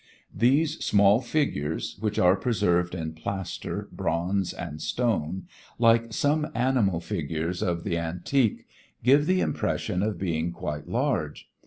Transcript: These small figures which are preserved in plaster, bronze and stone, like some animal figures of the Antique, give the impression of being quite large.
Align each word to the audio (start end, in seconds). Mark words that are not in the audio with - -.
These 0.33 0.83
small 0.83 1.21
figures 1.21 1.95
which 1.99 2.17
are 2.17 2.35
preserved 2.35 2.95
in 2.95 3.13
plaster, 3.13 3.87
bronze 3.91 4.51
and 4.51 4.81
stone, 4.81 5.43
like 5.77 6.11
some 6.11 6.47
animal 6.55 6.99
figures 6.99 7.61
of 7.61 7.83
the 7.83 7.99
Antique, 7.99 8.65
give 9.03 9.27
the 9.27 9.41
impression 9.41 10.01
of 10.01 10.17
being 10.17 10.53
quite 10.53 10.87
large. 10.87 11.47